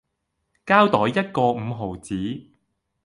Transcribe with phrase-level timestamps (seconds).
[0.65, 2.47] 膠袋一個五毫子